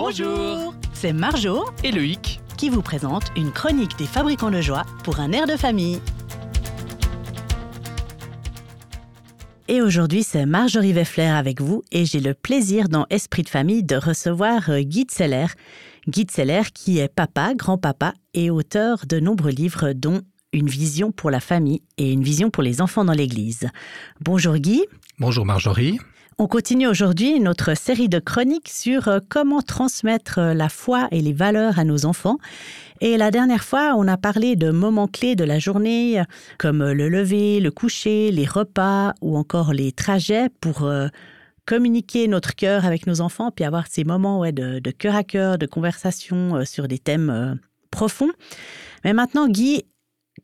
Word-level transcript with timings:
Bonjour 0.00 0.74
C'est 0.92 1.12
Marjo 1.12 1.64
Et 1.82 1.90
Loïc 1.90 2.40
qui 2.56 2.70
vous 2.70 2.82
présente 2.82 3.24
une 3.34 3.50
chronique 3.50 3.98
des 3.98 4.06
fabricants 4.06 4.52
de 4.52 4.60
joie 4.60 4.84
pour 5.02 5.18
un 5.18 5.32
air 5.32 5.48
de 5.48 5.56
famille. 5.56 6.00
Et 9.66 9.82
aujourd'hui, 9.82 10.22
c'est 10.22 10.46
Marjorie 10.46 10.92
Weffler 10.92 11.26
avec 11.26 11.60
vous 11.60 11.82
et 11.90 12.04
j'ai 12.04 12.20
le 12.20 12.34
plaisir 12.34 12.88
dans 12.88 13.06
Esprit 13.10 13.42
de 13.42 13.48
famille 13.48 13.82
de 13.82 13.96
recevoir 13.96 14.70
euh, 14.70 14.82
Guy 14.82 15.08
Seller. 15.10 15.46
Guy 16.06 16.28
Seller 16.30 16.62
qui 16.72 17.00
est 17.00 17.12
papa, 17.12 17.54
grand-papa 17.56 18.14
et 18.34 18.50
auteur 18.50 18.98
de 19.04 19.18
nombreux 19.18 19.50
livres 19.50 19.94
dont 19.94 20.20
Une 20.52 20.68
vision 20.68 21.10
pour 21.10 21.32
la 21.32 21.40
famille 21.40 21.82
et 21.96 22.12
une 22.12 22.22
vision 22.22 22.50
pour 22.50 22.62
les 22.62 22.80
enfants 22.80 23.04
dans 23.04 23.12
l'Église. 23.12 23.68
Bonjour 24.20 24.58
Guy. 24.58 24.84
Bonjour 25.18 25.44
Marjorie. 25.44 25.98
On 26.40 26.46
continue 26.46 26.86
aujourd'hui 26.86 27.40
notre 27.40 27.76
série 27.76 28.08
de 28.08 28.20
chroniques 28.20 28.68
sur 28.68 29.08
euh, 29.08 29.18
comment 29.28 29.60
transmettre 29.60 30.38
euh, 30.38 30.54
la 30.54 30.68
foi 30.68 31.08
et 31.10 31.20
les 31.20 31.32
valeurs 31.32 31.80
à 31.80 31.84
nos 31.84 32.06
enfants. 32.06 32.38
Et 33.00 33.16
la 33.16 33.32
dernière 33.32 33.64
fois, 33.64 33.94
on 33.96 34.06
a 34.06 34.16
parlé 34.16 34.54
de 34.54 34.70
moments 34.70 35.08
clés 35.08 35.34
de 35.34 35.42
la 35.42 35.58
journée, 35.58 36.22
comme 36.56 36.92
le 36.92 37.08
lever, 37.08 37.58
le 37.58 37.72
coucher, 37.72 38.30
les 38.30 38.46
repas 38.46 39.14
ou 39.20 39.36
encore 39.36 39.72
les 39.72 39.90
trajets 39.90 40.48
pour 40.60 40.84
euh, 40.84 41.08
communiquer 41.66 42.28
notre 42.28 42.54
cœur 42.54 42.84
avec 42.84 43.08
nos 43.08 43.20
enfants, 43.20 43.50
puis 43.50 43.64
avoir 43.64 43.88
ces 43.88 44.04
moments 44.04 44.38
ouais, 44.38 44.52
de, 44.52 44.78
de 44.78 44.90
cœur 44.92 45.16
à 45.16 45.24
cœur, 45.24 45.58
de 45.58 45.66
conversation 45.66 46.64
sur 46.64 46.86
des 46.86 47.00
thèmes 47.00 47.58
profonds. 47.90 48.30
Mais 49.04 49.12
maintenant, 49.12 49.48
Guy, 49.48 49.82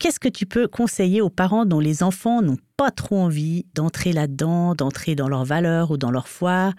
qu'est-ce 0.00 0.18
que 0.18 0.28
tu 0.28 0.46
peux 0.46 0.66
conseiller 0.66 1.20
aux 1.20 1.30
parents 1.30 1.66
dont 1.66 1.78
les 1.78 2.02
enfants 2.02 2.42
n'ont 2.42 2.58
pas 2.76 2.90
trop 2.90 3.18
envie 3.18 3.66
d'entrer 3.74 4.12
là-dedans, 4.12 4.74
d'entrer 4.74 5.14
dans 5.14 5.28
leurs 5.28 5.44
valeurs 5.44 5.92
ou 5.92 5.96
dans 5.98 6.10
leur 6.10 6.26
foi? 6.26 6.72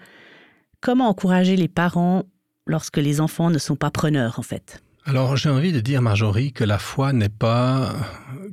Comment 0.82 1.08
encourager 1.08 1.56
les 1.56 1.68
parents 1.68 2.24
lorsque 2.66 2.98
les 2.98 3.20
enfants 3.20 3.48
ne 3.48 3.58
sont 3.58 3.76
pas 3.76 3.90
preneurs 3.90 4.38
en 4.38 4.42
fait? 4.42 4.82
Alors 5.04 5.36
j'ai 5.36 5.48
envie 5.48 5.72
de 5.72 5.80
dire 5.80 6.00
Marjorie 6.00 6.52
que 6.52 6.62
la 6.62 6.78
foi 6.78 7.12
n'est 7.12 7.28
pas 7.28 7.92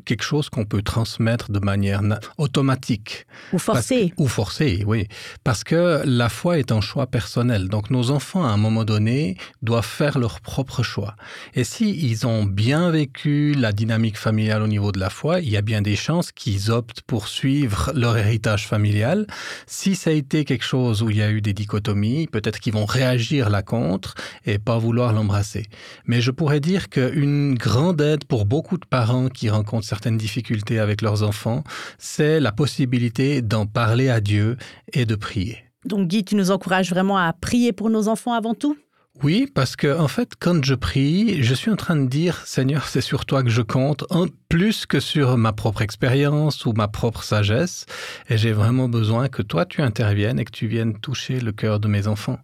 quelque 0.05 0.23
chose 0.23 0.49
qu'on 0.49 0.65
peut 0.65 0.81
transmettre 0.81 1.51
de 1.51 1.59
manière 1.59 2.01
automatique. 2.39 3.27
Ou 3.53 3.59
forcée. 3.59 4.13
ou 4.17 4.27
forcée 4.27 4.83
oui. 4.87 5.07
Parce 5.43 5.63
que 5.63 6.01
la 6.05 6.27
foi 6.27 6.57
est 6.57 6.71
un 6.71 6.81
choix 6.81 7.05
personnel. 7.05 7.67
Donc 7.69 7.91
nos 7.91 8.09
enfants 8.09 8.43
à 8.43 8.49
un 8.49 8.57
moment 8.57 8.83
donné 8.83 9.37
doivent 9.61 9.85
faire 9.85 10.17
leur 10.17 10.41
propre 10.41 10.81
choix. 10.81 11.15
Et 11.53 11.63
si 11.63 11.91
ils 12.09 12.25
ont 12.25 12.45
bien 12.45 12.89
vécu 12.89 13.53
la 13.53 13.71
dynamique 13.71 14.17
familiale 14.17 14.63
au 14.63 14.67
niveau 14.67 14.91
de 14.91 14.99
la 14.99 15.11
foi 15.11 15.41
il 15.41 15.49
y 15.49 15.57
a 15.57 15.61
bien 15.61 15.83
des 15.83 15.95
chances 15.95 16.31
qu'ils 16.31 16.71
optent 16.71 17.01
pour 17.01 17.27
suivre 17.27 17.91
leur 17.93 18.17
héritage 18.17 18.67
familial. 18.67 19.27
Si 19.67 19.95
ça 19.95 20.09
a 20.09 20.13
été 20.13 20.45
quelque 20.45 20.65
chose 20.65 21.03
où 21.03 21.11
il 21.11 21.17
y 21.17 21.21
a 21.21 21.29
eu 21.29 21.41
des 21.41 21.53
dichotomies 21.53 22.25
peut-être 22.25 22.59
qu'ils 22.59 22.73
vont 22.73 22.85
réagir 22.85 23.51
la 23.51 23.61
contre 23.61 24.15
et 24.45 24.57
pas 24.57 24.79
vouloir 24.79 25.13
l'embrasser. 25.13 25.67
Mais 26.05 26.21
je 26.21 26.31
pourrais 26.39 26.61
dire 26.61 26.87
qu'une 26.87 27.53
grande 27.55 27.99
aide 27.99 28.23
pour 28.23 28.45
beaucoup 28.45 28.77
de 28.77 28.85
parents 28.85 29.27
qui 29.27 29.49
rencontrent 29.49 29.85
certaines 29.85 30.15
difficultés 30.15 30.79
avec 30.79 31.01
leurs 31.01 31.21
enfants, 31.21 31.65
c'est 31.97 32.39
la 32.39 32.53
possibilité 32.53 33.41
d'en 33.41 33.65
parler 33.65 34.07
à 34.07 34.21
Dieu 34.21 34.55
et 34.93 35.05
de 35.05 35.15
prier. 35.15 35.57
Donc 35.83 36.07
Guy, 36.07 36.23
tu 36.23 36.35
nous 36.35 36.49
encourages 36.51 36.91
vraiment 36.91 37.17
à 37.17 37.33
prier 37.33 37.73
pour 37.73 37.89
nos 37.89 38.07
enfants 38.07 38.31
avant 38.31 38.53
tout? 38.53 38.77
Oui, 39.21 39.51
parce 39.53 39.75
que 39.75 39.97
en 39.97 40.07
fait, 40.07 40.31
quand 40.39 40.63
je 40.63 40.75
prie, 40.75 41.43
je 41.43 41.53
suis 41.53 41.69
en 41.69 41.75
train 41.75 41.97
de 41.97 42.07
dire 42.07 42.41
Seigneur, 42.45 42.87
c'est 42.87 43.01
sur 43.01 43.25
toi 43.25 43.43
que 43.43 43.49
je 43.49 43.61
compte 43.61 44.05
plus 44.47 44.85
que 44.85 45.01
sur 45.01 45.37
ma 45.37 45.51
propre 45.51 45.81
expérience 45.81 46.65
ou 46.65 46.71
ma 46.71 46.87
propre 46.87 47.21
sagesse 47.21 47.85
et 48.29 48.37
j'ai 48.37 48.53
vraiment 48.53 48.87
besoin 48.87 49.27
que 49.27 49.41
toi 49.41 49.65
tu 49.65 49.81
interviennes 49.81 50.39
et 50.39 50.45
que 50.45 50.51
tu 50.51 50.67
viennes 50.67 50.97
toucher 50.97 51.41
le 51.41 51.51
cœur 51.51 51.81
de 51.81 51.89
mes 51.89 52.07
enfants. 52.07 52.39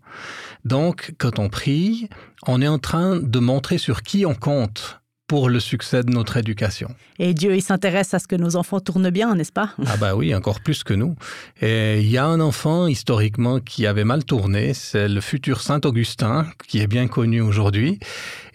Donc 0.66 1.16
quand 1.18 1.40
on 1.40 1.48
prie, 1.48 2.10
on 2.46 2.62
est 2.62 2.68
en 2.68 2.80
train 2.80 3.16
de 3.16 3.40
montrer 3.40 3.78
sur 3.78 4.02
qui 4.02 4.26
on 4.26 4.36
compte 4.36 5.00
pour 5.28 5.50
le 5.50 5.60
succès 5.60 6.04
de 6.04 6.12
notre 6.12 6.38
éducation. 6.38 6.94
Et 7.18 7.34
Dieu 7.34 7.56
il 7.56 7.62
s'intéresse 7.62 8.14
à 8.14 8.20
ce 8.20 8.28
que 8.28 8.36
nos 8.36 8.56
enfants 8.56 8.80
tournent 8.80 9.10
bien, 9.10 9.36
n'est-ce 9.36 9.52
pas? 9.52 9.74
Ah 9.86 9.98
bah 9.98 10.16
oui, 10.16 10.36
encore 10.36 10.60
plus 10.60 10.84
que 10.84 10.94
nous. 10.94 11.16
Et 11.62 12.02
il 12.02 12.10
y 12.10 12.18
a 12.18 12.26
un 12.26 12.40
enfant 12.40 12.88
historiquement 12.88 13.60
qui 13.60 13.88
avait 13.88 14.04
mal 14.04 14.24
tourné, 14.24 14.74
c'est 14.74 15.08
le 15.08 15.22
futur 15.22 15.62
Saint 15.62 15.82
Augustin 15.84 16.46
qui 16.68 16.80
est 16.80 16.88
bien 16.88 17.08
connu 17.08 17.42
aujourd'hui. 17.42 18.00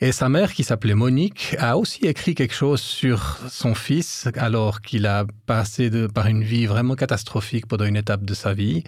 Et 0.01 0.13
sa 0.13 0.29
mère 0.29 0.53
qui 0.53 0.63
s'appelait 0.63 0.95
Monique 0.95 1.57
a 1.59 1.77
aussi 1.77 2.07
écrit 2.07 2.35
quelque 2.35 2.55
chose 2.55 2.81
sur 2.81 3.39
son 3.51 3.75
fils 3.75 4.29
alors 4.37 4.81
qu'il 4.81 5.07
a 5.07 5.27
passé 5.47 5.91
de, 5.91 6.07
par 6.07 6.27
une 6.27 6.43
vie 6.43 6.67
vraiment 6.67 6.95
catastrophique 6.95 7.67
pendant 7.67 7.85
une 7.85 7.97
étape 7.97 8.25
de 8.25 8.35
sa 8.35 8.55
vie. 8.55 8.85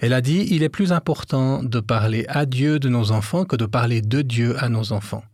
Elle 0.00 0.12
a 0.12 0.20
dit 0.20 0.46
il 0.50 0.62
est 0.62 0.68
plus 0.68 0.92
important 0.92 1.62
de 1.62 1.80
parler 1.80 2.24
à 2.28 2.46
Dieu 2.46 2.78
de 2.78 2.88
nos 2.88 3.10
enfants 3.10 3.44
que 3.44 3.56
de 3.56 3.66
parler 3.66 4.02
de 4.02 4.22
Dieu 4.22 4.56
à 4.58 4.68
nos 4.68 4.92
enfants. 4.92 5.24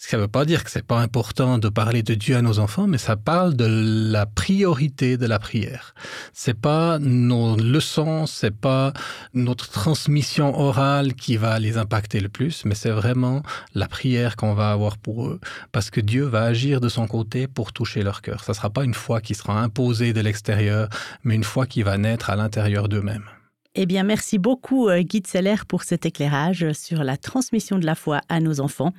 Ça 0.00 0.16
ne 0.16 0.22
veut 0.22 0.28
pas 0.28 0.44
dire 0.44 0.62
que 0.62 0.70
c'est 0.70 0.86
pas 0.86 1.00
important 1.00 1.58
de 1.58 1.68
parler 1.68 2.04
de 2.04 2.14
Dieu 2.14 2.36
à 2.36 2.40
nos 2.40 2.60
enfants, 2.60 2.86
mais 2.86 2.98
ça 2.98 3.16
parle 3.16 3.56
de 3.56 3.66
la 3.66 4.26
priorité 4.26 5.16
de 5.16 5.26
la 5.26 5.40
prière. 5.40 5.92
C'est 6.32 6.58
pas 6.58 7.00
nos 7.00 7.56
leçons, 7.56 8.26
c'est 8.26 8.54
pas 8.54 8.92
notre 9.34 9.68
transmission 9.68 10.56
orale 10.56 11.14
qui 11.14 11.36
va 11.36 11.58
les 11.58 11.78
impacter 11.78 12.20
le 12.20 12.28
plus, 12.28 12.64
mais 12.64 12.76
c'est 12.76 12.92
vraiment 12.92 13.42
la 13.74 13.88
prière 13.88 14.36
qu'on 14.36 14.54
va 14.54 14.70
avoir 14.70 14.98
pour 14.98 15.26
eux, 15.26 15.40
parce 15.72 15.90
que 15.90 16.00
Dieu 16.00 16.22
va 16.22 16.44
agir 16.44 16.80
de 16.80 16.88
son 16.88 17.08
côté 17.08 17.48
pour 17.48 17.72
toucher 17.72 18.04
leur 18.04 18.22
cœur. 18.22 18.44
Ça 18.44 18.54
sera 18.54 18.70
pas 18.70 18.84
une 18.84 18.94
foi 18.94 19.20
qui 19.20 19.34
sera 19.34 19.60
imposée 19.60 20.12
de 20.12 20.20
l'extérieur, 20.20 20.88
mais 21.24 21.34
une 21.34 21.42
foi 21.42 21.66
qui 21.66 21.82
va 21.82 21.98
naître 21.98 22.30
à 22.30 22.36
l'intérieur 22.36 22.88
d'eux-mêmes. 22.88 23.28
Eh 23.74 23.86
bien, 23.86 24.04
merci 24.04 24.38
beaucoup, 24.38 24.88
euh, 24.88 25.02
Guy 25.02 25.22
Seller, 25.26 25.56
pour 25.66 25.82
cet 25.82 26.06
éclairage 26.06 26.72
sur 26.72 27.04
la 27.04 27.16
transmission 27.16 27.78
de 27.78 27.86
la 27.86 27.94
foi 27.94 28.20
à 28.28 28.40
nos 28.40 28.60
enfants. 28.60 28.92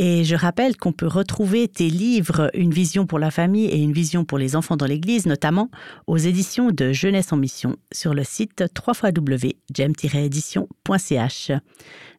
Et 0.00 0.22
je 0.22 0.36
rappelle 0.36 0.76
qu'on 0.76 0.92
peut 0.92 1.08
retrouver 1.08 1.66
tes 1.66 1.90
livres 1.90 2.52
Une 2.54 2.72
vision 2.72 3.04
pour 3.04 3.18
la 3.18 3.32
famille 3.32 3.66
et 3.66 3.78
une 3.78 3.92
vision 3.92 4.24
pour 4.24 4.38
les 4.38 4.54
enfants 4.54 4.76
dans 4.76 4.86
l'Église, 4.86 5.26
notamment 5.26 5.72
aux 6.06 6.16
éditions 6.16 6.70
de 6.70 6.92
Jeunesse 6.92 7.32
en 7.32 7.36
Mission 7.36 7.74
sur 7.92 8.14
le 8.14 8.22
site 8.22 8.62
www.gem-édition.ch. 8.86 11.50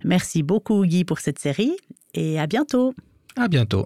Merci 0.03 0.43
beaucoup 0.43 0.85
Guy 0.85 1.05
pour 1.05 1.19
cette 1.19 1.39
série 1.39 1.77
et 2.13 2.37
à 2.37 2.47
bientôt. 2.47 2.93
À 3.37 3.47
bientôt. 3.47 3.85